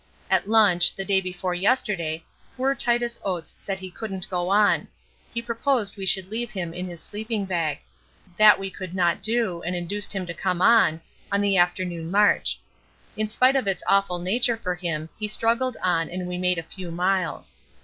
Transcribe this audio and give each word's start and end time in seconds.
At 0.31 0.49
lunch, 0.49 0.95
the 0.95 1.05
day 1.05 1.21
before 1.21 1.53
yesterday, 1.53 2.25
poor 2.57 2.73
Titus 2.73 3.19
Oates 3.23 3.53
said 3.55 3.77
he 3.77 3.91
couldn't 3.91 4.27
go 4.31 4.49
on; 4.49 4.87
he 5.31 5.43
proposed 5.43 5.95
we 5.95 6.07
should 6.07 6.31
leave 6.31 6.49
him 6.49 6.73
in 6.73 6.87
his 6.87 7.03
sleeping 7.03 7.45
bag. 7.45 7.77
That 8.37 8.57
we 8.57 8.71
could 8.71 8.95
not 8.95 9.21
do, 9.21 9.61
and 9.61 9.75
induced 9.75 10.11
him 10.11 10.25
to 10.25 10.33
come 10.33 10.59
on, 10.59 11.01
on 11.31 11.39
the 11.39 11.55
afternoon 11.55 12.09
march. 12.09 12.57
In 13.15 13.29
spite 13.29 13.55
of 13.55 13.67
its 13.67 13.83
awful 13.85 14.17
nature 14.17 14.57
for 14.57 14.73
him 14.73 15.07
he 15.19 15.27
struggled 15.27 15.77
on 15.83 16.09
and 16.09 16.27
we 16.27 16.39
made 16.39 16.57
a 16.57 16.63
few 16.63 16.89
miles. 16.89 17.55